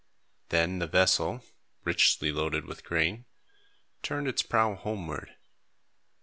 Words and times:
Then 0.49 0.79
the 0.79 0.87
vessel, 0.87 1.43
richly 1.83 2.31
loaded 2.31 2.65
with 2.65 2.83
grain, 2.83 3.25
turned 4.01 4.27
its 4.27 4.41
prow 4.41 4.73
homeward. 4.73 5.35